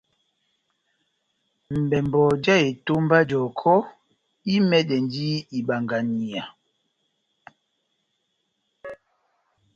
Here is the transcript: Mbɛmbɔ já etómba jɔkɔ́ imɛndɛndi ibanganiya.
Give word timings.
Mbɛmbɔ 1.81 2.21
já 2.43 2.55
etómba 2.69 3.17
jɔkɔ́ 3.29 3.77
imɛndɛndi 4.55 5.25
ibanganiya. 5.59 6.43